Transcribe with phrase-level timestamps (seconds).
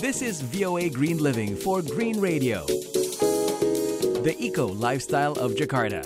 [0.00, 2.64] This is VOA Green Living for Green Radio.
[4.24, 6.00] The eco lifestyle of Jakarta.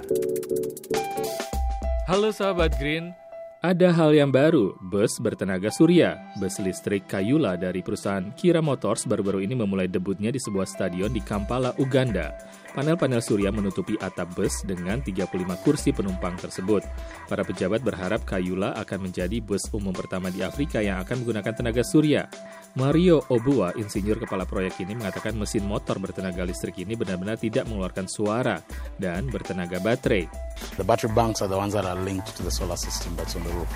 [2.11, 3.15] Halo sahabat Green,
[3.63, 6.19] ada hal yang baru, bus bertenaga surya.
[6.43, 11.23] Bus listrik Kayula dari perusahaan Kira Motors baru-baru ini memulai debutnya di sebuah stadion di
[11.23, 12.35] Kampala, Uganda.
[12.71, 15.27] Panel-panel surya menutupi atap bus dengan 35
[15.67, 16.87] kursi penumpang tersebut.
[17.27, 21.83] Para pejabat berharap Kayula akan menjadi bus umum pertama di Afrika yang akan menggunakan tenaga
[21.83, 22.31] surya.
[22.79, 28.07] Mario Obua, insinyur kepala proyek ini, mengatakan mesin motor bertenaga listrik ini benar-benar tidak mengeluarkan
[28.07, 28.63] suara
[28.95, 30.31] dan bertenaga baterai.
[30.79, 33.43] The battery banks are the ones that are linked to the solar system that's on
[33.43, 33.71] the roof.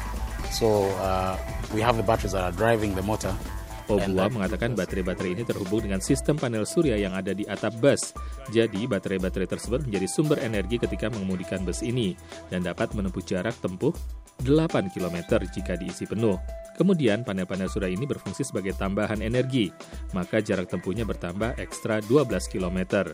[0.54, 1.34] So uh,
[1.74, 3.34] we have the batteries that are driving the motor.
[3.84, 8.16] Obua mengatakan baterai-baterai ini terhubung dengan sistem panel surya yang ada di atap bus.
[8.48, 12.16] Jadi, baterai-baterai tersebut menjadi sumber energi ketika mengemudikan bus ini
[12.48, 13.92] dan dapat menempuh jarak tempuh
[14.40, 16.40] 8 km jika diisi penuh.
[16.74, 19.70] Kemudian, panel-panel surya ini berfungsi sebagai tambahan energi,
[20.10, 23.12] maka jarak tempuhnya bertambah ekstra 12 km.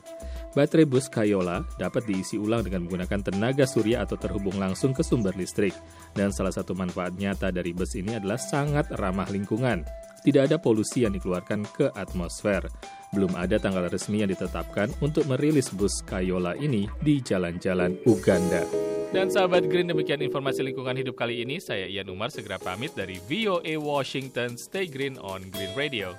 [0.57, 5.37] Baterai bus Kayola dapat diisi ulang dengan menggunakan tenaga surya atau terhubung langsung ke sumber
[5.37, 5.77] listrik.
[6.17, 9.85] Dan salah satu manfaat nyata dari bus ini adalah sangat ramah lingkungan
[10.23, 12.65] tidak ada polusi yang dikeluarkan ke atmosfer.
[13.11, 18.63] Belum ada tanggal resmi yang ditetapkan untuk merilis bus Kayola ini di jalan-jalan Uganda.
[19.11, 21.59] Dan sahabat Green, demikian informasi lingkungan hidup kali ini.
[21.59, 24.55] Saya Ian Umar segera pamit dari VOA Washington.
[24.55, 26.15] Stay green on Green Radio.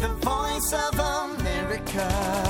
[0.00, 2.45] The voice of America.